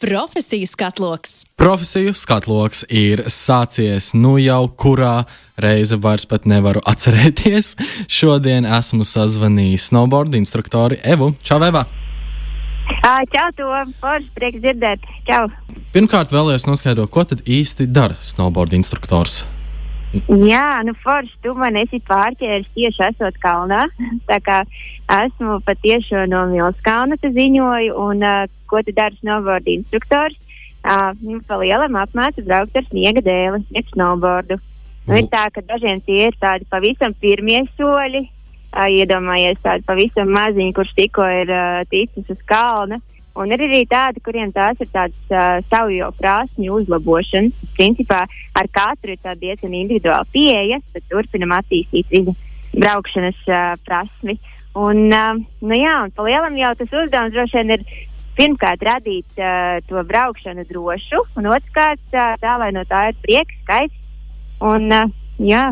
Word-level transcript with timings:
Profesiju 0.00 0.66
skatloks. 0.66 1.44
Profesiju 1.56 2.14
skatloks 2.16 2.86
ir 2.88 3.20
sācies 3.28 4.14
nu 4.16 4.38
jau 4.40 4.62
kurā 4.72 5.26
reize 5.60 5.98
vairs 6.00 6.24
pat 6.24 6.46
nevaru 6.48 6.80
atcerēties. 6.88 7.74
Šodien 8.08 8.64
esmu 8.64 9.04
sazvanījis 9.04 9.90
snowboard 9.90 10.38
instruktori 10.40 10.96
Evu 11.04 11.34
Čaveva. 11.44 11.84
Čau, 13.04 13.52
to 13.60 13.68
forši 14.00 14.32
prieks 14.40 14.64
dzirdēt. 14.64 15.04
Čau. 15.28 15.44
Pirmkārt, 15.92 16.32
vēlējos 16.32 16.64
noskaidrot, 16.70 17.12
ko 17.12 17.28
tad 17.28 17.44
īsti 17.44 17.92
dara 17.92 18.16
snowboard 18.24 18.72
instruktors. 18.80 19.42
Jā, 20.10 20.82
nu 20.82 20.90
forši 20.98 21.36
tu 21.44 21.52
man 21.54 21.76
esi 21.78 22.00
pārķēris 22.02 22.70
tieši 22.74 23.04
esot 23.12 23.36
kalnā. 23.42 23.84
Tā 24.30 24.40
kā 24.42 24.56
esmu 25.20 25.60
patiešām 25.66 26.32
no 26.32 26.46
Milskalna 26.50 27.18
te 27.20 27.30
ziņoju, 27.34 27.94
un 27.94 28.24
uh, 28.26 28.48
ko 28.70 28.82
tu 28.82 28.94
dari 28.96 29.14
snowboard 29.20 29.70
instruktors? 29.70 30.34
Uh, 30.80 31.12
nu, 31.22 31.38
pa 31.46 31.60
lielam 31.60 31.98
apmāca 32.00 32.42
braukt 32.42 32.74
ar 32.80 32.88
sniega 32.88 33.22
dēli, 33.22 33.62
jeb 33.76 33.94
snowboardu. 33.94 34.58
Nu, 35.06 35.16
ir 35.20 35.30
tā, 35.30 35.46
ka 35.54 35.62
dažiem 35.66 36.02
tie 36.02 36.26
ir 36.30 36.36
tādi 36.42 36.66
pavisam 36.70 37.14
pirmie 37.22 37.62
soļi. 37.78 38.26
Uh, 38.70 38.86
iedomājies 38.90 39.62
tādu 39.62 39.86
pavisam 39.86 40.30
maziņu, 40.34 40.74
kurš 40.74 40.90
tikko 40.98 41.26
ir 41.42 41.54
uh, 41.54 41.80
ticis 41.90 42.34
uz 42.34 42.42
kalna. 42.50 42.98
Un 43.38 43.52
ir 43.54 43.62
arī 43.62 43.84
tādi, 43.86 44.20
kuriem 44.26 44.50
tās 44.52 44.80
ir 44.82 44.88
tādas 44.90 45.30
uh, 45.30 45.60
savu 45.70 46.10
prasmju 46.18 46.80
uzlabošanas. 46.80 47.54
Principā 47.76 48.24
ar 48.58 48.68
katru 48.74 49.14
ir 49.14 49.36
diezgan 49.38 49.76
individuāla 49.76 50.26
pieeja, 50.34 50.80
tad 50.92 51.06
turpinam 51.12 51.54
attīstīt 51.54 52.10
viņa 52.10 52.34
braukšanas 52.74 53.42
uh, 53.46 53.76
prasmi. 53.86 54.38
Un, 54.74 55.06
uh, 55.14 55.38
nu 55.62 55.78
jā, 55.78 55.94
un 56.04 56.14
pa 56.14 56.26
lielam 56.26 56.58
jau 56.58 56.74
tas 56.78 56.96
uzdevums 57.04 57.34
droši 57.34 57.60
vien 57.60 57.74
ir 57.76 57.86
pirmkārt 58.38 58.82
radīt 58.86 59.38
uh, 59.38 59.78
to 59.86 60.02
braukšanu 60.10 60.66
drošu, 60.66 61.22
un 61.38 61.50
otrkārt 61.54 62.02
uh, 62.14 62.34
tā, 62.42 62.58
lai 62.58 62.70
no 62.74 62.82
tā 62.90 63.10
ir 63.10 63.18
prieks, 63.22 63.62
skaists. 63.62 63.98
Un, 64.60 64.90
uh, 64.90 65.10
jā, 65.38 65.68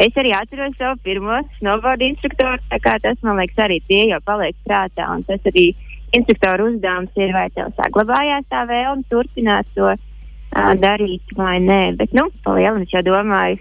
es 0.00 0.16
arī 0.20 0.32
atceros 0.36 0.76
savu 0.78 1.00
pirmo 1.04 1.40
snowboard 1.58 2.04
instruktoru, 2.04 2.60
tā 2.70 2.80
kā 2.84 2.98
tas 3.02 3.20
man 3.24 3.40
liekas 3.40 3.64
arī 3.64 3.80
tie 3.88 4.06
jau 4.12 4.20
paliek 4.24 4.56
prātā, 4.68 5.08
un 5.16 5.24
tas 5.28 5.48
arī 5.48 5.70
ir 5.72 5.89
instruktora 6.16 6.66
uzdevums 6.66 7.16
ir, 7.18 7.32
vai 7.36 7.48
tev 7.54 7.72
saglabājās 7.78 8.46
tā 8.50 8.64
vēlme 8.68 9.06
turpināt 9.10 9.68
to 9.76 9.88
uh, 9.90 10.72
darīt 10.80 11.34
vai 11.38 11.58
nē. 11.62 11.82
Bet, 12.00 12.14
nu, 12.16 12.28
palielināt, 12.44 12.88
es 12.88 12.96
jau 12.96 13.04
domāju, 13.12 13.60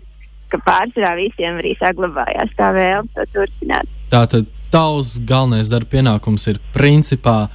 ka 0.50 0.61
pārsvarā 0.66 1.16
visiem 1.19 1.59
arī 1.61 1.75
saglabājās 1.80 2.56
tā 2.58 2.72
vēlme 2.75 3.11
to 3.16 3.28
turpināt. 3.36 3.89
Tātad 4.09 4.50
tavs 4.73 5.17
galvenais 5.25 5.69
darba 5.69 5.97
pienākums 5.97 6.47
ir 6.50 6.61
principā 6.73 7.50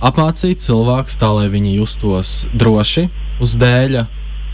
apmācīt 0.00 0.62
cilvēkus 0.62 1.18
tā, 1.20 1.30
lai 1.34 1.48
viņi 1.52 1.76
justos 1.78 2.44
droši 2.54 3.08
uz 3.42 3.56
dēļa 3.58 4.06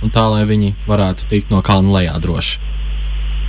un 0.05 0.12
tā, 0.12 0.24
lai 0.33 0.44
viņi 0.48 0.74
varētu 0.88 1.28
tikt 1.30 1.52
no 1.52 1.62
kalna 1.64 2.00
lejā 2.00 2.16
droši. 2.22 2.58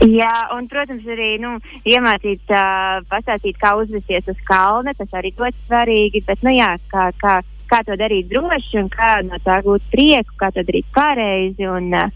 Jā, 0.06 0.50
un, 0.54 0.68
protams, 0.70 1.06
arī 1.10 1.38
nu, 1.42 1.56
iemācīt, 1.88 2.44
uh, 2.54 3.00
pastāstīt, 3.10 3.58
kā 3.58 3.74
uzvesties 3.80 4.30
uz 4.30 4.42
kalna. 4.46 4.94
Tas 4.98 5.16
arī 5.18 5.34
ļoti 5.38 5.66
svarīgi. 5.66 6.22
Bet, 6.28 6.44
nu, 6.46 6.54
jā, 6.54 6.76
kā, 6.92 7.10
kā, 7.18 7.40
kā 7.70 7.82
to 7.88 7.98
darīt 7.98 8.30
droši 8.30 8.84
un 8.84 8.92
kā 8.94 9.18
no 9.26 9.42
tā 9.46 9.58
gūt 9.66 9.86
prieku, 9.94 10.38
kā 10.38 10.52
to 10.54 10.66
darīt 10.68 10.86
pareizi. 10.94 11.66
Un, 11.66 11.90
uh, 11.98 12.14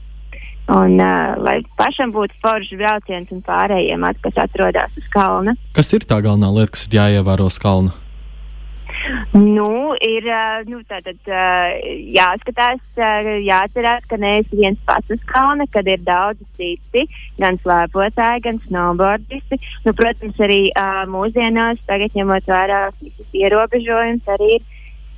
un 0.70 1.00
uh, 1.02 1.34
lai 1.42 1.58
pašam 1.80 2.14
būtu 2.14 2.38
foršs 2.44 2.78
brauciens 2.78 3.34
un 3.34 3.42
pārējiem, 3.50 4.06
at, 4.06 4.22
kas 4.22 4.38
atrodas 4.46 5.02
uz 5.02 5.10
kalna. 5.14 5.58
Kas 5.74 5.90
ir 5.98 6.06
tā 6.06 6.22
galvenā 6.22 6.54
lieta, 6.54 6.76
kas 6.78 6.86
ir 6.86 7.00
jāievēro 7.02 7.50
uz 7.50 7.58
kalna? 7.62 7.98
Nu, 9.32 9.94
ir 10.04 10.26
nu, 10.68 10.82
tātad, 10.90 11.20
jāskatās, 12.12 12.82
jāatcerās, 12.98 14.04
ka 14.12 14.18
neesi 14.20 14.60
viens 14.60 14.82
pats 14.84 15.14
uz 15.14 15.22
kalna, 15.30 15.64
kad 15.72 15.88
ir 15.88 16.02
daudz 16.04 16.42
citi, 16.60 17.06
gan 17.40 17.56
slēpotāji, 17.64 18.44
gan 18.44 18.60
snowboardisti. 18.66 19.62
Nu, 19.86 19.96
protams, 19.96 20.36
arī 20.44 20.66
mūsdienās, 21.08 21.80
tagad 21.88 22.20
ņemot 22.20 22.52
vērā 22.52 22.82
visas 23.00 23.40
ierobežojumus, 23.46 24.28
arī 24.36 24.52
ir 24.58 24.68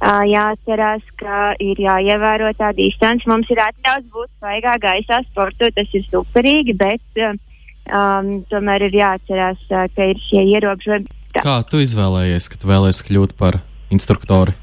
jāatcerās, 0.04 1.04
ka 1.18 1.54
ir 1.64 1.80
jāievēro 1.80 2.52
tā 2.58 2.74
distance. 2.76 3.28
Mums 3.30 3.50
ir 3.50 3.62
atļauts 3.64 4.10
būt 4.14 4.30
svaigā 4.40 4.78
gaisā, 4.78 5.24
sportot, 5.32 5.74
tas 5.74 5.90
ir 5.94 6.06
superīgi, 6.10 6.76
bet 6.78 7.24
um, 7.26 8.44
tomēr 8.52 8.90
ir 8.90 8.98
jāatcerās, 9.02 9.68
ka 9.70 10.10
ir 10.12 10.20
šie 10.30 10.44
ierobežojumi. 10.54 11.22
Kā 11.34 11.62
tu 11.66 11.82
izvēlējies, 11.82 12.50
ka 12.52 12.60
tu 12.62 12.70
vēlēsies 12.70 13.06
kļūt 13.08 13.38
par 13.40 13.64
instruktori? 13.94 14.56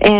E, 0.00 0.12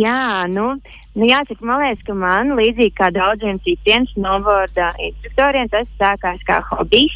jā, 0.00 0.46
nu, 0.50 0.72
nu 1.14 1.28
jāsaka, 1.28 1.62
man 1.62 1.82
liekas, 1.84 2.02
ka 2.06 2.16
man 2.18 2.56
līdzīgi 2.58 2.94
kā 2.98 3.10
daudziem 3.14 3.60
citiem 3.62 4.06
snowboard 4.12 4.78
instruktoriem, 5.06 5.70
tas 5.70 5.86
sākās 6.00 6.42
kā 6.48 6.60
hobijs. 6.72 7.14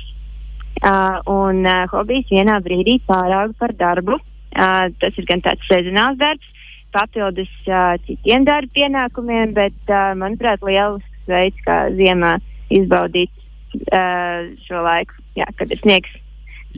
Uh, 0.82 1.20
un 1.30 1.60
uh, 1.62 1.84
hobijs 1.92 2.30
vienā 2.32 2.56
brīdī 2.64 2.96
pārauga 3.06 3.54
par 3.60 3.74
darbu. 3.78 4.16
Uh, 4.52 4.88
tas 4.98 5.18
ir 5.20 5.28
gan 5.28 5.42
tāds 5.44 5.62
sezonāls 5.70 6.18
darbs, 6.18 6.48
papildus 6.94 7.52
uh, 7.68 7.94
citiem 8.06 8.46
darba 8.48 8.72
pienākumiem, 8.74 9.52
bet, 9.54 9.76
uh, 9.88 10.10
manuprāt, 10.18 10.64
lielisks 10.66 11.30
veids, 11.30 11.62
kā 11.66 11.84
ziemā 11.94 12.34
izbaudīt 12.72 13.30
uh, 13.92 14.50
šo 14.66 14.82
laiku, 14.84 15.16
jā, 15.38 15.46
kad 15.58 15.70
ir 15.70 15.80
sniegs 15.84 16.18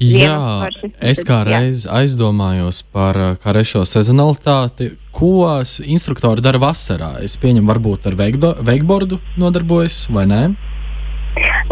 Jā, 0.01 0.67
es 0.99 1.23
kā 1.27 1.45
reiz 1.47 1.85
aizdomājos 1.87 2.83
par 2.95 3.19
karēšo 3.43 3.85
sezonalitāti. 3.87 4.95
Ko 5.15 5.47
instruktori 5.87 6.43
dara 6.43 6.59
vasarā? 6.59 7.13
Es 7.23 7.37
pieņemu, 7.39 7.69
varbūt 7.71 8.09
ar 8.11 8.19
veikbordu 8.19 9.21
nodarbojas 9.39 10.09
vai 10.11 10.27
nē? 10.27 10.43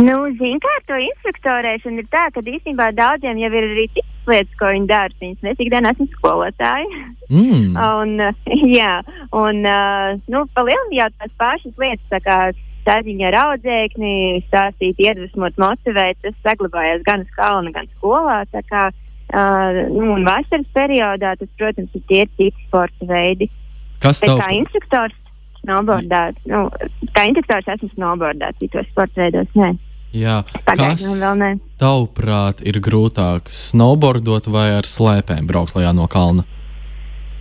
Nu, 0.02 0.16
Ziniet, 0.38 0.62
kā 0.62 0.78
to 0.88 0.98
instruktorēšana 0.98 2.02
ir 2.02 2.08
tā, 2.10 2.28
ka 2.34 2.42
īstenībā 2.42 2.90
daudziem 2.96 3.38
jau 3.42 3.50
ir 3.52 3.66
arī 3.68 3.86
citas 3.90 4.30
lietas, 4.30 4.56
ko 4.58 4.70
viņi 4.72 4.88
dara. 4.90 5.18
Viņas 5.22 5.46
ne 5.46 5.54
tik 5.58 5.70
dienā 5.74 5.92
esmu 5.94 6.08
skolotāji. 6.14 7.02
Mm. 7.32 7.76
un, 7.78 8.10
jā, 8.78 8.96
un 9.34 9.62
nu, 9.62 10.44
palielināt 10.56 10.98
jau 10.98 11.08
tās 11.18 11.34
pašas 11.40 11.78
lietas 11.80 12.18
saziņa 12.86 13.28
ar 13.30 13.38
audzēkni, 13.46 14.42
stāstīt, 14.48 15.00
iedvesmot, 15.02 15.56
motivēt. 15.60 16.20
Tas 16.24 16.36
saglabājās 16.46 17.04
gan 17.06 17.24
uz 17.26 17.32
kalna, 17.36 17.72
gan 17.74 17.88
skolā. 17.96 18.42
Kā, 18.68 18.88
uh, 18.92 19.80
nu, 19.92 20.12
un 20.16 20.26
vasaras 20.28 20.68
periodā 20.76 21.34
tas, 21.40 21.50
protams, 21.58 21.92
ir 21.94 22.06
tie 22.10 22.22
citi 22.36 22.68
sporta 22.68 23.08
veidi. 23.08 23.50
Kas 24.02 24.22
tev? 24.24 24.40
Kā 24.42 24.50
instruktors 24.56 25.18
snowboardā, 25.62 26.24
nu, 26.50 26.66
kā 27.14 27.28
instruktors 27.30 27.70
esmu 27.76 27.92
snowboardā, 27.94 28.52
citos 28.58 28.88
sporta 28.90 29.24
veidos. 29.24 29.50
Nē. 29.58 29.74
Jā, 30.12 30.42
Pagaidām 30.66 31.20
vēl 31.22 31.38
nē. 31.40 31.50
Tavuprāt, 31.80 32.60
ir 32.68 32.82
grūtāk 32.84 33.48
snowboardot 33.48 34.50
vai 34.52 34.68
ar 34.76 34.88
slēpēm 34.88 35.46
braukt 35.48 35.78
lejā 35.78 35.94
no 35.96 36.04
kalna? 36.10 36.44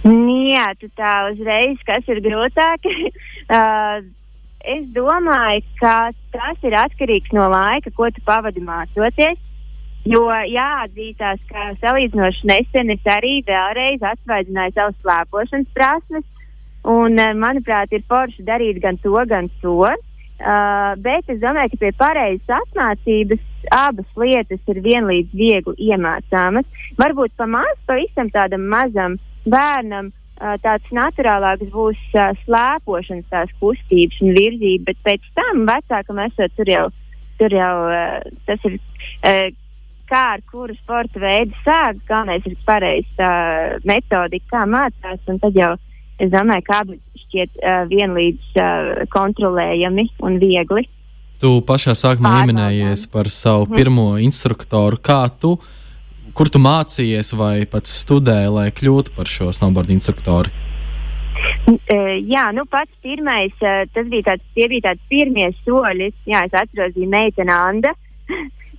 Jā, 0.05 0.71
tu 0.79 0.87
tā 0.97 1.27
uzreiz, 1.29 1.81
kas 1.85 2.07
ir 2.09 2.21
grūtāk. 2.23 2.87
uh, 3.57 3.99
es 4.63 4.83
domāju, 4.95 5.63
ka 5.79 6.11
tas 6.33 6.67
ir 6.67 6.75
atkarīgs 6.77 7.33
no 7.33 7.47
laika, 7.51 7.91
ko 7.95 8.09
tu 8.11 8.21
pavadi 8.25 8.63
mācoties. 8.63 9.39
Jo 10.09 10.23
jāatzīstās, 10.49 11.41
ka 11.49 11.71
salīdzinoši 11.81 12.47
nesen 12.49 12.89
es 12.89 13.03
arī 13.05 13.43
vēlreiz 13.45 14.01
atsvaidzināju 14.01 14.73
savas 14.73 14.95
slēpošanas 15.03 15.73
prasmes. 15.75 16.25
Un, 16.83 17.19
eh, 17.19 17.35
manuprāt, 17.37 17.91
ir 17.93 18.01
forši 18.09 18.41
darīt 18.43 18.81
gan 18.81 18.97
to, 18.97 19.13
gan 19.29 19.49
to. 19.61 19.93
Uh, 20.41 20.95
bet 20.97 21.27
es 21.29 21.37
domāju, 21.37 21.69
ka 21.69 21.77
pie 21.77 21.91
pareizas 21.93 22.55
apmācības 22.55 23.43
abas 23.69 24.07
lietas 24.17 24.71
ir 24.73 24.79
vienlīdz 24.81 25.35
viegli 25.37 25.91
iemācāmas. 25.91 26.65
Varbūt 26.97 27.35
pamācīt 27.37 27.85
pavisam 27.85 28.31
tādam 28.33 28.65
mazam 28.65 29.19
bērnam 29.45 30.09
tāds 30.63 30.93
naturālāks 30.95 31.69
būs 31.73 31.99
uh, 32.15 32.31
slēpošanas 32.45 33.27
tās 33.29 33.51
kustības 33.61 34.21
un 34.25 34.33
virzība, 34.37 34.91
bet 34.91 35.01
pēc 35.05 35.27
tam 35.37 35.65
vecākam 35.69 36.21
esot 36.25 36.55
tur 36.57 36.71
jau, 36.71 36.85
tur 37.41 37.57
jau 37.57 37.73
uh, 37.89 38.31
tas 38.49 38.69
ir. 38.69 38.79
Uh, 39.25 39.49
Kā 40.11 40.33
ar 40.33 40.41
kuru 40.43 40.73
sporta 40.75 41.21
veidu 41.23 41.55
sākt, 41.63 42.01
galvenais 42.03 42.43
ir 42.43 42.57
pareizā 42.67 43.29
uh, 43.31 43.77
metodika, 43.87 44.43
kā 44.57 44.65
mācās. 44.67 45.21
Tad 45.23 45.55
jau 45.55 45.69
es 46.19 46.33
domāju, 46.33 46.65
ka 46.67 46.81
abi 46.83 46.97
šķiet 47.21 47.61
uh, 47.61 47.77
vienlīdz 47.87 48.57
uh, 48.59 48.89
kontrolējami 49.13 50.09
un 50.27 50.35
viegli. 50.41 50.83
Tu 51.39 51.53
pašā 51.63 51.95
sākumā 51.95 52.41
pieminējies 52.41 53.05
par 53.13 53.31
savu 53.31 53.71
pirmo 53.71 54.09
instruktoru. 54.19 54.99
Kā 54.99 55.21
tu 55.31 55.53
uh, 55.55 55.71
kur 56.37 56.49
tu 56.51 56.61
mācījies 56.61 57.33
vai 57.37 57.55
pat 57.69 57.89
studēji, 57.89 58.51
lai 58.53 58.67
kļūtu 58.75 59.15
par 59.15 59.29
šo 59.29 59.51
snowboard 59.55 59.91
instruktoru? 59.93 60.51
E, 61.67 61.97
jā, 62.27 62.47
nu 62.55 62.65
pats 62.69 62.91
pirmais, 63.03 63.53
e, 63.61 63.85
tas 63.93 64.07
bija 64.11 64.31
tāds, 64.31 64.47
tie 64.55 64.67
bija 64.71 64.89
tādi 64.89 65.05
pirmie 65.11 65.49
soļi. 65.63 66.11
Jā, 66.29 66.45
es 66.47 66.57
atceros, 66.57 66.95
bija 66.95 67.11
meitene 67.11 67.53
Anna. 67.55 67.93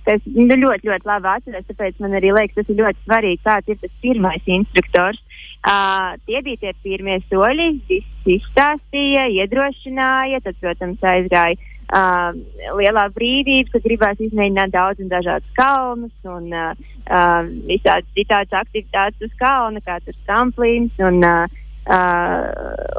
kas 0.03 0.23
nu, 0.49 0.55
ļoti, 0.59 0.89
ļoti 0.89 1.09
labi 1.09 1.31
atceros. 1.33 1.67
Tāpēc 1.69 1.99
man 2.03 2.17
arī 2.19 2.33
liekas, 2.35 2.59
tas 2.59 2.71
ir 2.71 2.81
ļoti 2.81 3.05
svarīgi, 3.05 3.41
kāds 3.45 3.73
ir 3.73 3.79
tas 3.81 3.93
pirmais 4.03 4.49
instruktors. 4.57 5.21
Uh, 5.63 6.19
tie 6.27 6.41
bija 6.43 6.59
tie 6.59 6.73
pirmie 6.83 7.21
soļi, 7.29 7.69
viss 7.87 8.33
izstāstīja, 8.37 9.29
iedrošināja, 9.31 10.41
tad, 10.43 10.59
protams, 10.59 10.99
aizgāja. 11.07 11.59
Uh, 11.93 12.33
lielā 12.79 13.03
brīvība, 13.13 13.75
ka 13.75 13.83
gribēs 13.83 14.21
izmēģināt 14.25 14.71
daudz 14.73 15.03
un 15.03 15.11
dažādus 15.11 15.51
kalnus 15.53 16.25
un 16.25 16.47
uh, 16.49 16.71
uh, 17.05 17.43
visādas 17.67 18.07
citādas 18.17 18.55
aktivitātes 18.63 19.27
uz 19.27 19.35
kalna, 19.37 19.81
kā 19.85 19.99
tur 20.01 20.17
tramplīns 20.25 21.03
un 21.05 21.21
uh, 21.21 21.59
Uh, 21.83 22.47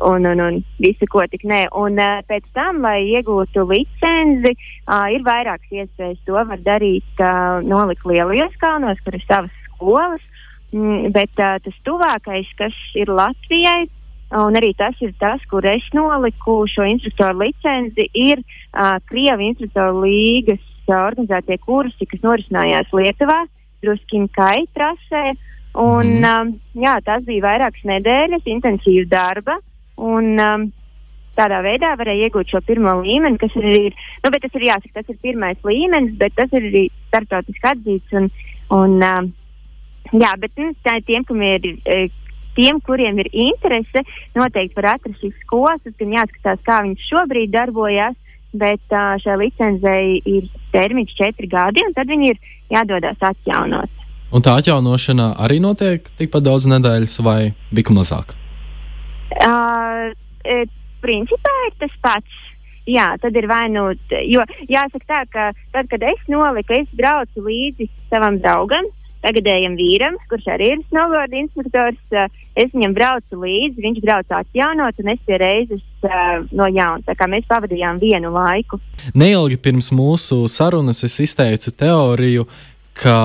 un, 0.05 0.27
un, 0.29 0.41
un 0.45 0.57
visu, 0.77 1.07
ko 1.09 1.23
tik 1.33 1.47
ne. 1.49 1.63
Un 1.73 1.97
uh, 1.97 2.19
pēc 2.29 2.45
tam, 2.53 2.83
lai 2.85 2.99
iegūtu 3.15 3.63
licenci, 3.71 4.53
uh, 4.53 5.07
ir 5.09 5.25
vairākas 5.25 5.73
iespējas. 5.73 6.21
To 6.29 6.37
var 6.37 6.61
darīt 6.61 7.23
uh, 7.25 7.65
nolikt 7.65 8.05
lielajos 8.05 8.59
kalnos, 8.61 9.01
kur 9.01 9.17
ir 9.17 9.25
savas 9.25 9.57
skolas, 9.71 10.21
mm, 10.77 11.15
bet 11.17 11.33
uh, 11.41 11.57
tas 11.65 11.79
tuvākais, 11.89 12.51
kas 12.61 12.77
ir 12.93 13.09
Latvijai, 13.09 13.87
un 14.35 14.59
arī 14.59 14.73
tas 14.77 14.97
ir 15.05 15.13
tas, 15.21 15.43
kur 15.51 15.67
es 15.69 15.85
noliku 15.95 16.65
šo 16.71 16.87
instruktoru 16.91 17.45
licenci, 17.45 18.09
ir 18.19 18.43
uh, 18.43 18.97
Krievijas 19.09 19.55
instruktoru 19.55 20.05
līgas 20.05 20.63
uh, 20.89 20.97
organizētie 21.05 21.59
kursi, 21.63 22.09
kas 22.11 22.23
norisinājās 22.25 22.91
Lietuvā, 22.95 23.45
Druskina 23.85 24.31
Kai 24.35 24.65
trasē. 24.75 25.35
Un, 25.75 26.21
mm. 26.21 26.25
um, 26.31 26.55
jā, 26.79 26.97
tas 27.07 27.23
bija 27.27 27.49
vairākas 27.49 27.87
nedēļas 27.87 28.51
intensīva 28.51 29.07
darba. 29.11 29.59
Un, 29.99 30.35
um, 30.39 30.67
tādā 31.39 31.61
veidā 31.67 31.95
varēja 31.99 32.29
iegūt 32.29 32.53
šo 32.55 32.63
pirmo 32.67 32.97
līmeni, 33.03 33.39
kas 33.43 33.55
ir, 33.59 33.71
ir 33.91 33.97
nu, 34.23 34.31
tas 34.31 34.59
ir 34.59 34.67
jāsaka, 34.69 35.01
tas 35.01 35.15
ir 35.15 35.23
pirmais 35.23 35.67
līmenis, 35.67 36.15
bet 36.19 36.35
tas 36.39 36.53
ir 36.55 36.69
arī 36.71 36.85
starptautiski 37.09 37.71
atzīts. 37.71 38.19
Un, 38.19 38.29
un, 38.75 38.99
um, 39.03 39.33
jā, 40.15 40.35
bet 40.43 40.55
nu, 40.59 40.71
tiem, 40.83 41.27
kam 41.27 41.43
ir. 41.47 41.75
Tiem, 42.55 42.79
kuriem 42.87 43.19
ir 43.23 43.31
interese, 43.33 44.05
noteikti 44.37 44.79
var 44.79 44.95
atrast 44.95 45.23
šīs 45.23 45.35
skolas. 45.43 45.83
Gan 45.99 46.15
jāskatās, 46.19 46.63
kā 46.67 46.81
viņas 46.87 47.09
šobrīd 47.11 47.53
darbojas, 47.55 48.17
bet 48.55 48.95
uh, 48.95 49.17
šai 49.23 49.37
licencei 49.43 50.21
ir 50.23 50.49
termiņš 50.75 51.17
četri 51.19 51.51
gadi, 51.51 51.83
un 51.87 51.95
tad 51.97 52.11
viņi 52.11 52.33
ir 52.35 52.41
jādodas 52.73 53.19
atjaunot. 53.21 53.91
Un 54.35 54.43
tā 54.43 54.57
atjaunošana 54.59 55.35
arī 55.45 55.61
notiek 55.63 56.09
tikpat 56.19 56.47
daudz 56.47 56.67
nedēļas, 56.71 57.21
vai 57.23 57.53
bija 57.75 57.95
mazāk? 57.95 58.35
Uh, 59.35 60.11
e, 60.43 60.65
principā 61.03 61.53
ir 61.69 61.77
tas 61.83 61.95
pats. 62.03 62.41
Jā, 62.85 63.15
tad 63.21 63.37
ir 63.39 63.47
vai 63.49 63.65
nu, 63.73 63.87
jo 64.29 64.43
jāsaka 64.69 65.07
tā, 65.09 65.21
ka 65.33 65.45
tad, 65.73 65.89
kad 65.89 66.03
es 66.05 66.27
noliku, 66.29 66.75
es 66.77 66.91
braucu 66.99 67.47
līdzi 67.47 67.89
savam 68.11 68.37
draugam, 68.43 68.91
tagadējam 69.25 69.77
vīram, 69.79 70.19
kurš 70.31 70.49
arī 70.55 70.75
ir 70.75 70.83
snowboard 70.91 71.35
instruktors. 71.41 72.19
Es 72.55 72.71
viņam 72.71 72.95
braucu 72.95 73.41
līdzi, 73.43 73.83
viņš 73.83 74.03
brauca 74.05 74.43
atjaunot, 74.43 75.01
un 75.03 75.13
es 75.15 75.23
pie 75.27 75.39
reizes 75.43 75.83
uh, 76.07 76.45
no 76.55 76.69
jauna. 76.71 77.03
Tā 77.07 77.17
kā 77.19 77.27
mēs 77.31 77.49
pavadījām 77.51 77.99
vienu 78.03 78.31
laiku. 78.35 78.79
Neilgi 79.19 79.59
pirms 79.65 79.91
mūsu 79.95 80.45
sarunas 80.53 81.03
es 81.07 81.19
izteicu 81.25 81.75
teoriju, 81.75 82.47
ka 82.95 83.17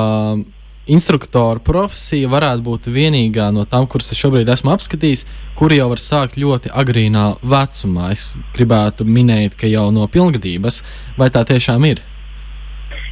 instruktora 0.89 1.61
profesija 1.61 2.29
varētu 2.31 2.65
būt 2.65 2.89
vienīgā 2.89 3.49
no 3.53 3.65
tām, 3.69 3.85
kuras 3.89 4.09
es 4.13 4.19
šobrīd 4.19 4.49
esmu 4.49 4.73
apskatījis, 4.73 5.25
kur 5.59 5.73
jau 5.75 5.89
var 5.91 6.01
sākt 6.01 6.39
ļoti 6.41 6.73
agrīnā 6.73 7.25
vecumā. 7.45 8.11
Es 8.15 8.31
gribētu 8.55 9.05
minēt, 9.05 9.57
ka 9.59 9.69
jau 9.69 9.89
no 9.93 10.07
pilngadības, 10.09 10.81
vai 11.19 11.29
tā 11.33 11.45
tiešām 11.47 11.85
ir? 11.91 12.01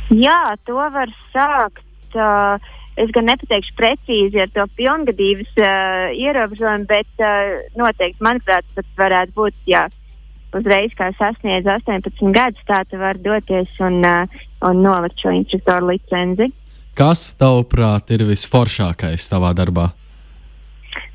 Jā, 0.09 0.55
to 0.65 0.79
var 0.79 1.11
sākt. 1.35 1.83
Uh, 2.17 2.73
es 2.97 3.13
gan 3.13 3.29
nepateikšu 3.29 3.75
precīzi 3.77 4.41
ar 4.41 4.51
to 4.55 4.65
pilngadības 4.79 5.53
uh, 5.61 6.09
ierobežojumu, 6.17 6.89
bet 6.89 7.23
uh, 7.23 7.61
noteikti, 7.77 8.23
manuprāt, 8.25 8.67
tas 8.75 8.89
varētu 8.99 9.37
būt. 9.37 9.57
Jā, 9.69 9.87
Uzreiz, 10.55 10.93
kā 10.95 11.09
sasniedz 11.17 11.67
18 11.67 12.31
gadus, 12.31 12.63
tā 12.65 12.79
tu 12.87 12.97
vari 13.01 13.19
doties 13.19 13.73
un, 13.83 13.99
uh, 14.07 14.39
un 14.63 14.79
nolikt 14.81 15.19
šo 15.19 15.33
instruktoru 15.35 15.91
licenci. 15.91 16.47
Kas, 16.97 17.33
tavuprāt, 17.37 18.09
ir 18.15 18.23
visforšākais 18.25 19.27
tavā 19.29 19.51
darbā? 19.57 19.91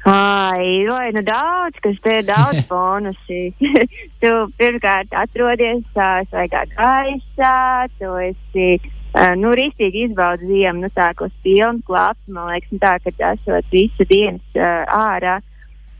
Ai, 0.06 0.84
vai 0.86 1.10
nu 1.14 1.22
daudz, 1.26 1.78
kas 1.82 1.98
te 2.04 2.18
ir 2.20 2.26
daudz 2.28 2.66
bonusi. 2.70 3.54
tu 4.22 4.32
pirmkārt 4.60 5.14
atrodies 5.16 5.82
svaigā 5.94 6.66
gaisā, 6.76 7.56
tu 7.98 8.12
esi, 8.28 8.68
uh, 9.12 9.32
nu, 9.38 9.52
rīstīgi 9.56 10.06
izbaudi 10.08 10.48
ziemu, 10.50 10.84
nu, 10.84 10.90
tā, 10.96 11.12
ko 11.18 11.28
pilnu 11.44 11.84
klāps, 11.88 12.22
man 12.28 12.50
liekas, 12.52 12.72
nu, 12.74 12.80
tā, 12.82 12.96
ka 13.04 13.12
esot 13.32 13.74
visu 13.74 14.06
dienas 14.08 14.58
uh, 14.58 14.84
ārā. 14.88 15.40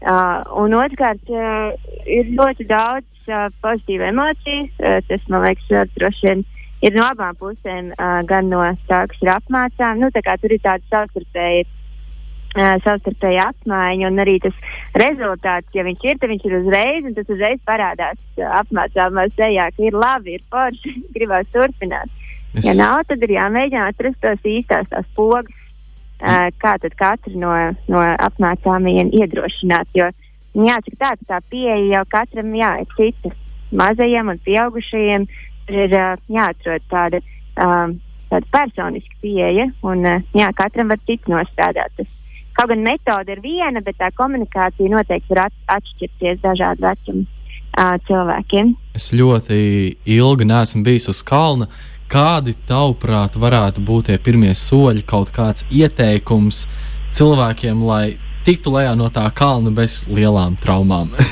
Uh, 0.03 0.41
un 0.59 0.75
otrkārt, 0.75 1.29
uh, 1.31 1.77
ir 2.11 2.33
ļoti 2.35 2.67
daudz 2.67 3.29
uh, 3.31 3.47
pozitīvu 3.63 4.09
emociju, 4.09 4.65
uh, 4.81 4.99
tas, 5.07 5.29
man 5.31 5.47
liekas, 5.47 5.69
uh, 5.71 5.85
droši 5.99 6.27
vien 6.27 6.43
ir 6.83 6.97
no 6.97 7.05
abām 7.07 7.39
pusēm, 7.39 7.93
uh, 7.95 8.19
gan 8.27 8.51
no 8.51 8.65
tā, 8.89 9.05
kas 9.13 9.23
ir 9.23 9.31
apmācām. 9.37 10.03
Nu, 10.03 10.11
tā 10.11 10.35
tur 10.43 10.57
ir 10.57 10.65
tāda 10.65 10.83
savstarpēja, 10.91 11.69
savstarpēja 12.53 13.47
apmaiņa, 13.49 14.09
un 14.11 14.21
arī 14.21 14.35
tas 14.45 14.57
rezultāts, 15.01 15.71
ja 15.73 15.87
viņš 15.87 16.03
ir, 16.05 16.19
tad 16.21 16.33
viņš 16.35 16.43
ir 16.45 16.57
uzreiz, 16.59 17.07
un 17.09 17.15
tas 17.17 17.31
uzreiz 17.33 17.63
parādās 17.65 18.43
apmācāmā 18.61 19.25
sejā, 19.39 19.71
ka 19.73 19.87
ir 19.87 19.97
labi, 19.97 20.37
ir 20.37 20.45
forši, 20.53 20.99
gribās 21.15 21.49
turpināt. 21.55 22.13
Es... 22.53 22.67
Ja 22.69 22.75
nav, 22.77 23.03
tad 23.09 23.23
ir 23.25 23.37
jāmēģina 23.39 23.89
atrast 23.93 24.21
tos 24.21 24.49
īstās 24.49 24.89
tās 24.93 25.09
pogas, 25.17 25.49
uh, 26.21 26.51
kā 26.61 26.77
tad 26.83 26.97
katru 27.01 27.39
no, 27.41 27.53
no 27.89 28.03
apmācāmajiem 28.29 29.13
iedrošināt. 29.23 29.89
Jo 29.97 30.11
jāsaka 30.55 30.99
tā, 30.99 31.11
ka 31.17 31.29
tā 31.35 31.41
pieeja 31.51 31.81
jau 31.97 32.05
katram 32.13 32.55
jā, 32.57 32.73
ir 32.83 32.97
cita. 32.97 33.35
Mazajiem 33.73 34.29
un 34.29 34.41
pieaugušajiem 34.45 35.29
ir 35.73 35.95
jāatrod 36.29 36.89
tāda, 36.93 37.23
um, 37.57 37.95
tāda 38.29 38.49
personiska 38.53 39.17
pieeja, 39.23 39.71
un 39.87 40.05
jā, 40.37 40.51
katram 40.57 40.93
var 40.93 41.01
cits 41.09 41.31
nostādāt. 41.31 41.95
Tas, 41.97 42.11
kaut 42.59 42.73
gan 42.73 42.85
metode 42.85 43.33
ir 43.33 43.41
viena, 43.41 43.81
bet 43.81 43.97
tā 44.01 44.11
komunikācija 44.17 44.93
noteikti 44.93 45.33
var 45.33 45.47
at 45.47 45.79
atšķirties 45.79 46.43
dažādu 46.45 46.85
vecumu 46.85 47.25
uh, 47.25 47.97
cilvēkiem. 48.09 48.75
Es 48.99 49.09
ļoti 49.17 49.57
ilgi 50.19 50.49
neesmu 50.53 50.85
bijis 50.85 51.09
uz 51.13 51.23
kalna. 51.25 51.71
Kādi, 52.13 52.53
tavuprāt, 52.69 53.39
varētu 53.41 53.81
būt 53.89 54.11
tie 54.11 54.19
pirmie 54.21 54.51
soļi, 54.53 55.01
kaut 55.09 55.31
kāds 55.33 55.65
ieteikums 55.73 56.67
cilvēkiem, 57.17 57.81
lai 57.89 58.19
tiktu 58.45 58.75
lejā 58.75 58.91
no 59.01 59.07
tā 59.09 59.23
kalna 59.33 59.73
bez 59.73 60.03
lielām 60.11 60.59
traumām? 60.61 61.15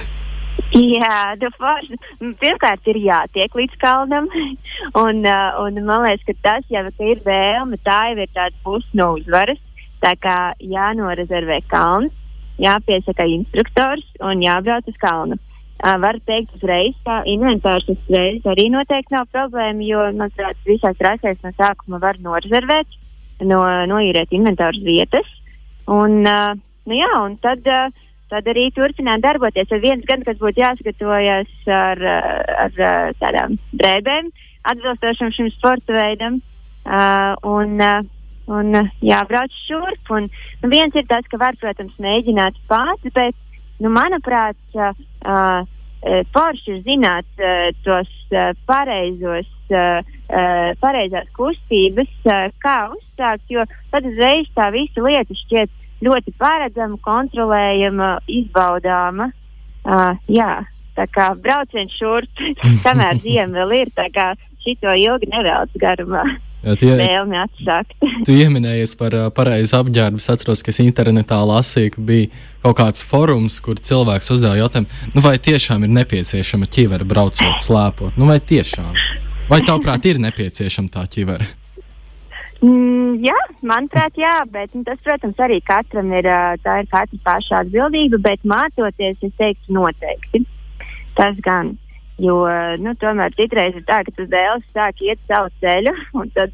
Jā, 0.96 1.36
forši, 1.60 1.98
pirmkārt 2.40 2.88
ir 2.88 3.00
jātiek 3.04 3.58
līdz 3.60 3.76
kalnam. 3.82 4.30
Un, 5.02 5.20
uh, 5.28 5.60
un 5.60 5.82
man 5.84 6.06
liekas, 6.06 6.24
ka 6.30 6.36
tas 6.48 6.72
jau 6.72 6.86
ka 6.88 7.10
ir 7.12 7.20
vēlme, 7.28 7.76
tā 7.84 8.00
jau 8.14 8.24
ir 8.24 8.32
tāda 8.32 8.56
pusi 8.64 8.88
no 8.96 9.12
uzvaras. 9.18 9.60
Tā 10.00 10.14
kā 10.16 10.38
jānorezervē 10.64 11.60
kalns, 11.68 12.16
jāpiesaka 12.56 13.28
instruktors 13.28 14.08
un 14.24 14.40
jābrauc 14.40 14.88
uz 14.88 14.96
kalnu. 15.04 15.36
Var 15.80 16.18
teikt, 16.28 16.52
uzreiz, 16.58 16.96
ka 17.06 17.22
inventārs 17.30 17.86
uzreiz 17.88 18.44
arī 18.48 18.66
noteikti 18.72 19.14
nav 19.14 19.30
problēma, 19.32 19.84
jo 19.86 20.02
manuprāt, 20.12 20.58
visās 20.66 20.98
trasēs 20.98 21.40
no 21.44 21.54
sākuma 21.56 22.00
var 22.02 22.20
norezervēt, 22.20 22.98
no, 23.48 23.62
noīrēt 23.88 24.34
inventāru 24.36 24.84
vietas. 24.84 25.28
Un, 25.88 26.20
uh, 26.28 26.52
nu 26.84 26.98
jā, 26.98 27.10
un 27.24 27.38
tad 27.40 27.64
uh, 27.64 27.88
tad 28.30 28.46
arī 28.50 28.68
turpināt 28.74 29.24
darboties. 29.24 29.70
Ir 29.72 29.82
viens 29.82 30.06
gads, 30.06 30.26
kas 30.28 30.38
būtu 30.40 30.62
jāsagatavojas 30.62 31.50
ar, 31.74 32.04
ar, 32.04 32.78
ar 32.86 33.18
tādām 33.20 33.58
drēbēm, 33.80 34.30
atbilstošam 34.70 35.34
šim 35.34 35.50
sporta 35.56 35.96
veidam. 35.96 36.40
Uh, 36.80 37.34
un, 37.44 37.76
uh, 37.84 38.00
un 38.50 38.72
jābrauc 39.04 39.54
šurp. 39.66 40.12
Un, 40.16 40.30
nu, 40.62 40.70
viens 40.72 40.94
ir 40.96 41.06
tas, 41.10 41.26
ka 41.30 41.38
var, 41.40 41.58
protams, 41.60 41.94
mēģināt 42.02 42.56
pats, 42.70 43.12
bet, 43.14 43.36
nu, 43.82 43.92
manuprāt, 43.92 44.58
uh, 44.78 44.94
uh, 45.24 45.60
forši 46.34 46.80
zināt 46.86 47.28
uh, 47.40 47.68
tos 47.84 48.10
uh, 48.32 48.50
pareizos, 48.68 49.48
uh, 49.72 50.00
uh, 50.00 50.70
pareizās 50.80 51.28
kustības, 51.36 52.10
uh, 52.26 52.48
kā 52.62 52.78
uzsākt, 52.94 53.44
jo 53.52 53.66
tad 53.92 54.08
uzreiz 54.08 54.48
tā 54.56 54.70
visa 54.74 55.04
lieta 55.04 55.36
šķiet 55.44 55.72
ļoti 56.04 56.34
paredzama, 56.40 56.98
kontrolējama, 57.04 58.12
izbaudāma. 58.28 59.30
Uh, 59.80 60.16
jā, 60.28 60.62
tā 60.96 61.06
kā 61.12 61.30
brauciens 61.36 61.92
šurp, 61.96 62.44
kamēr 62.84 63.20
ziema 63.20 63.60
vēl 63.60 63.76
ir, 63.82 63.92
tā 63.96 64.08
kā 64.12 64.32
šito 64.64 64.92
ilgi 64.96 65.30
nevelc 65.32 65.76
garumā. 65.80 66.24
Jā, 66.60 66.74
tie, 66.76 66.90
vēlmi 66.98 67.38
atsākt. 67.40 67.94
tu 68.26 68.34
pieminējies 68.34 68.92
par 69.00 69.16
uh, 69.16 69.28
pareizu 69.32 69.78
apģērbu. 69.78 70.20
Es 70.20 70.28
atceros, 70.32 70.64
ka 70.64 70.74
es 70.74 70.80
internetā 70.84 71.38
lasīju, 71.48 71.94
ka 71.94 72.04
bija 72.04 72.28
kaut 72.64 72.76
kāds 72.82 73.04
forums, 73.06 73.56
kur 73.64 73.80
cilvēks 73.80 74.28
uzdeva 74.34 74.58
jautājumu, 74.60 75.00
nu, 75.14 75.24
vai 75.24 75.38
tiešām 75.40 75.86
ir 75.86 75.94
nepieciešama 76.02 76.68
ķivera 76.68 77.08
braucot 77.08 77.64
slēpot. 77.64 78.20
Nu, 78.20 78.28
vai 78.28 78.40
tiešām? 78.44 78.92
Vai 79.50 79.62
tavuprāt 79.64 80.04
ir 80.06 80.20
nepieciešama 80.22 80.92
tā 80.92 81.06
ķivera? 81.10 81.48
Mm, 82.60 83.22
jā, 83.24 83.38
manuprāt, 83.64 84.18
jā, 84.20 84.34
bet 84.52 84.74
nu, 84.76 84.84
tas, 84.84 85.00
protams, 85.04 85.38
arī 85.40 85.62
katram 85.64 86.12
ir, 86.12 86.28
tā 86.60 86.82
ir 86.82 86.90
katra 86.92 87.20
paša 87.24 87.62
atbildība, 87.64 88.20
bet 88.20 88.44
mācoties, 88.44 89.16
es 89.24 89.32
teiktu, 89.40 89.72
noteikti. 89.78 90.44
Tas 91.16 91.40
gan. 91.44 91.78
Jo, 92.20 92.42
nu, 92.82 92.92
tomēr 93.00 93.32
citreiz 93.38 93.78
ir 93.78 93.86
tā, 93.88 94.02
ka 94.04 94.12
tas 94.16 94.28
dēls 94.28 94.66
sāk 94.74 95.00
iet 95.06 95.20
savu 95.30 95.48
ceļu, 95.62 95.94
un 96.20 96.28
tad 96.36 96.52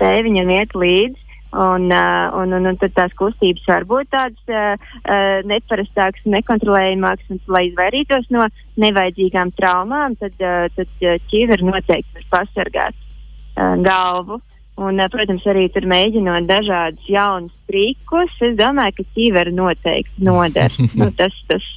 tēvi 0.00 0.28
viņam 0.28 0.54
iet 0.58 0.76
līdzi. 0.76 1.24
Un, 1.48 1.86
uh, 1.88 2.28
un, 2.36 2.52
un, 2.52 2.66
un 2.68 2.76
tad 2.76 2.92
tās 2.92 3.12
kustības 3.16 3.62
var 3.70 3.86
būt 3.88 4.10
tādas 4.12 4.50
uh, 4.52 4.74
uh, 4.76 5.38
neparastākas, 5.48 6.26
nekontrolējamākas, 6.28 7.30
un, 7.32 7.40
lai 7.48 7.62
izvairītos 7.70 8.28
no 8.34 8.44
nevajadzīgām 8.76 9.54
traumām, 9.56 10.18
tad, 10.20 10.36
uh, 10.44 10.66
tad 10.76 11.06
uh, 11.06 11.16
ķīver 11.32 11.64
noteikti 11.64 12.18
var 12.18 12.26
pasargāt 12.34 12.98
uh, 12.98 13.80
galvu. 13.80 14.42
Un, 14.78 15.00
protams, 15.10 15.42
arī 15.48 15.64
tur 15.74 15.88
mēģinot 15.90 16.44
dažādus 16.46 17.08
jaunus 17.10 17.54
trikus, 17.66 18.36
es 18.44 18.52
domāju, 18.60 19.00
ka 19.00 19.08
ķīveri 19.16 19.56
noteikti 19.56 20.28
noder. 20.28 20.76
nu, 21.00 21.08
tas, 21.16 21.34
tas, 21.48 21.72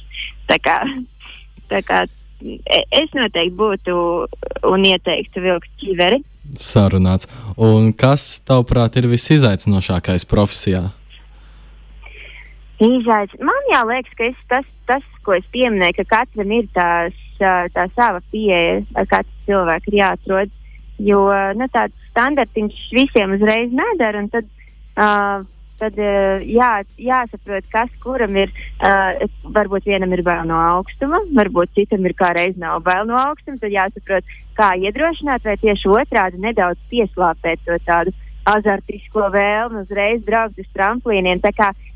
tā 0.52 0.60
kā, 0.62 0.76
tā 1.72 1.80
kā, 1.88 2.04
es 2.42 3.14
noteikti 3.16 3.56
būtu 3.58 3.96
un 4.70 4.86
ieteiktu 4.88 5.42
vilkt 5.44 5.70
ķīveri. 5.82 6.22
Sarunāts. 6.58 7.28
Un 7.56 7.92
kas, 7.96 8.40
tavuprāt, 8.46 8.98
ir 8.98 9.08
visizaicinošākais 9.12 10.26
profesijā? 10.28 10.90
Izaic... 12.82 13.36
Man 13.38 13.68
liekas, 13.70 14.14
ka 14.18 14.26
es, 14.26 14.38
tas, 14.50 14.66
tas, 14.90 15.04
ko 15.22 15.36
es 15.36 15.46
pieminēju, 15.54 16.00
ka 16.00 16.08
katram 16.16 16.50
ir 16.56 16.66
tās, 16.74 17.14
tā 17.38 17.86
sava 17.94 18.22
pieeja, 18.32 18.82
ar 18.98 19.06
katru 19.10 19.46
cilvēku 19.46 19.92
ir 19.92 19.98
jāatrod. 20.00 20.58
Jo 21.02 21.22
nu, 21.58 21.66
tāds 21.72 21.94
standartiņš 22.10 22.82
visiem 22.94 23.36
uzreiz 23.36 23.72
nedara. 23.74 24.22
Tad, 24.34 24.50
uh, 24.96 25.46
tad 25.80 25.98
uh, 26.00 26.42
jā, 26.46 26.70
jāsaprot, 27.00 27.68
kas 27.72 27.92
kuram 28.02 28.36
ir. 28.40 28.52
Uh, 28.82 29.28
varbūt 29.54 29.86
vienam 29.88 30.12
ir 30.14 30.24
bail 30.26 30.46
no 30.48 30.58
augstuma, 30.60 31.22
varbūt 31.36 31.74
citam 31.76 32.06
ir 32.08 32.16
kā 32.18 32.32
reiz 32.36 32.58
nav 32.60 32.82
bail 32.86 33.06
no 33.08 33.18
augstuma. 33.20 33.60
Tad 33.62 33.74
jāsaprot, 33.74 34.34
kā 34.58 34.72
iedrošināt, 34.80 35.44
vai 35.46 35.56
tieši 35.60 35.90
otrādi 35.92 36.42
nedaudz 36.42 36.80
pieslāpēt 36.92 37.64
to 37.66 37.78
tādu 37.86 38.14
azartisko 38.48 39.28
vēlmi 39.32 39.84
uzreiz 39.84 40.22
braukt 40.26 40.58
uz 40.58 40.68
tramplīniem. 40.74 41.42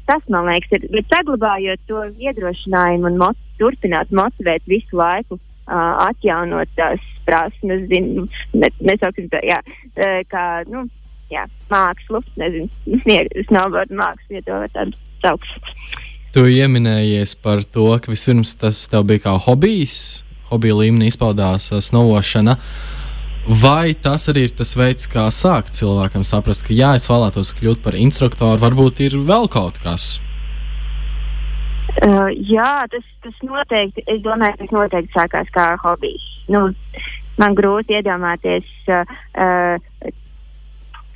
Tas, 0.07 0.23
man 0.31 0.47
liekas, 0.47 0.77
ir. 0.77 0.87
Bet 0.93 1.11
saglabājot 1.11 1.83
to 1.91 2.05
iedrošinājumu 2.23 3.11
un 3.11 3.19
mot 3.19 3.39
turpināt 3.59 4.13
motivēt 4.15 4.63
visu 4.71 4.99
laiku 5.01 5.39
uh, 5.67 6.07
atjaunot 6.07 6.71
tās 6.79 7.03
prasmes, 7.27 7.89
zinu, 7.91 8.29
ne, 8.55 8.71
nesauksim 8.87 9.27
tā, 9.33 9.43
jā, 9.47 9.59
uh, 9.67 10.21
kā, 10.31 10.47
nu, 10.71 10.87
jā, 11.33 11.47
mākslu, 11.73 12.23
nezinu, 12.41 12.69
snowboard 13.49 13.95
mākslu, 13.95 14.39
ja 14.39 14.45
to 14.47 14.61
var 14.65 14.75
tādu 14.75 14.99
saukt. 15.25 15.73
Tu 16.37 16.45
ieminējies 16.59 17.33
par 17.41 17.63
to, 17.65 17.89
ka 18.03 18.13
vispirms 18.13 18.57
tas 18.61 18.83
tev 18.93 19.07
bija 19.09 19.25
kā 19.29 19.37
hobijs, 19.47 20.23
hobija 20.51 20.77
līmenī 20.83 21.09
izpaudās 21.11 21.71
uh, 21.73 21.81
snowošana. 21.81 22.59
Vai 23.47 23.95
tas 23.95 24.27
arī 24.29 24.49
ir 24.49 24.55
tas 24.59 24.75
veids, 24.75 25.07
kā 25.07 25.29
sākt 25.31 25.77
cilvēkam 25.79 26.27
saprast, 26.27 26.67
ka 26.67 26.75
jā, 26.75 26.97
es 26.99 27.07
vēlētos 27.07 27.55
kļūt 27.57 27.83
par 27.85 27.95
instruktoru, 27.95 28.59
varbūt 28.59 29.05
ir 29.07 29.21
vēl 29.23 29.47
kaut 29.49 29.79
kas? 29.83 30.17
Uh, 32.03 32.29
jā, 32.35 32.85
tas, 32.93 33.07
tas 33.25 33.37
noteikti, 33.47 34.03
es 34.11 34.19
domāju, 34.25 34.59
tas 34.61 34.75
noteikti 34.75 35.15
sākās 35.15 35.49
kā 35.55 35.71
hobijs. 35.81 36.27
Nu, 36.53 36.67
man 37.41 37.57
grūti 37.57 37.97
iedomāties, 37.97 38.67
uh, 38.91 39.15
uh, 39.39 40.11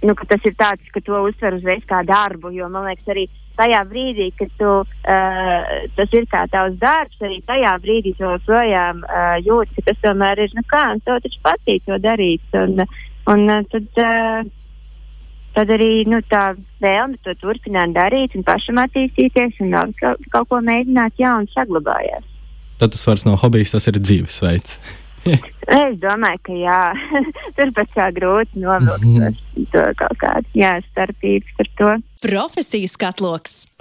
nu, 0.02 0.14
ka 0.16 0.26
tas 0.28 0.44
ir 0.48 0.56
tāds, 0.58 0.90
ka 0.94 1.02
to 1.04 1.20
uztver 1.26 1.58
uzreiz 1.58 1.82
kā 1.88 2.02
darbu, 2.06 2.52
jo 2.54 2.68
man 2.72 2.88
liekas, 2.88 3.08
arī 3.12 3.26
tajā 3.60 3.80
brīdī, 3.90 4.30
kad 4.38 4.52
tu, 4.60 4.70
uh, 4.84 5.74
tas 5.96 6.14
ir 6.16 6.28
kā 6.30 6.46
tavs 6.52 6.78
darbs, 6.80 7.18
arī 7.20 7.40
tajā 7.48 7.74
brīdī 7.82 8.14
tu 8.16 8.24
joprojām 8.24 9.02
uh, 9.04 9.36
jūti, 9.44 9.76
ka 9.76 9.90
tas 9.90 10.00
tomēr 10.06 10.46
ir, 10.46 10.54
nu 10.56 10.64
kā, 10.70 10.86
un 10.94 11.02
tev 11.04 11.20
taču 11.24 11.42
patīk 11.44 11.84
to 11.88 12.00
darīt. 12.00 12.46
Un, 12.56 12.80
un, 13.34 13.44
uh, 13.50 13.60
tad, 13.72 14.00
uh, 14.00 14.40
tad 15.58 15.74
arī 15.76 15.90
nu, 16.08 16.22
tā 16.30 16.54
vēlme 16.80 17.20
to 17.26 17.36
turpināt 17.42 17.92
darīt 17.96 18.38
un 18.38 18.46
pašam 18.48 18.80
attīstīties 18.86 19.60
un 19.66 19.92
kaut, 20.00 20.24
kaut 20.32 20.48
ko 20.48 20.62
mēģināt 20.64 21.20
jaunu 21.20 21.50
saglabājās. 21.52 22.24
Tad 22.80 22.96
tas 22.96 23.04
vairs 23.04 23.26
nav 23.28 23.42
hobijs, 23.42 23.74
tas 23.74 23.90
ir 23.90 24.00
dzīvesveids. 24.00 24.78
es 25.80 25.98
domāju, 26.02 26.40
ka 26.46 26.56
jā, 26.56 26.80
turpat 27.58 27.92
kā 27.96 28.08
grūti 28.16 28.62
novilkt 28.62 29.04
mm 29.04 29.16
-hmm. 29.16 29.66
to 29.72 29.84
kaut 29.96 30.18
kādu 30.18 30.46
starpību 30.90 31.56
par 31.56 31.68
to. 31.78 31.90
Profesijas 32.20 32.96
katloks. 32.96 33.66